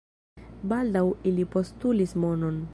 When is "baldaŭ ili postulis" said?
0.71-2.21